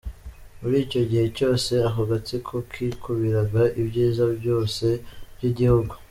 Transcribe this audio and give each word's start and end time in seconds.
Muri 0.59 0.75
icyo 0.85 1.01
gihe 1.09 1.25
cyose 1.37 1.71
ako 1.87 2.01
gatsiko 2.11 2.53
kikubiraga 2.71 3.63
ibyiza 3.81 4.23
byose 4.39 4.85
by’igihugu. 5.35 5.93